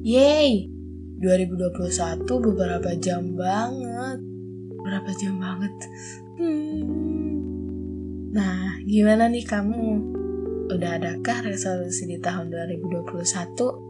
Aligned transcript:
Yeay, 0.00 0.64
2021 1.20 2.24
beberapa 2.24 2.96
jam 2.96 3.36
banget. 3.36 4.18
Berapa 4.80 5.10
jam 5.20 5.36
banget? 5.36 5.74
Hmm. 6.40 6.80
Nah, 8.32 8.80
gimana 8.88 9.28
nih 9.28 9.44
kamu? 9.44 10.16
Udah 10.72 10.96
adakah 10.96 11.52
resolusi 11.52 12.08
di 12.08 12.16
tahun 12.16 12.48
2021? 12.48 13.89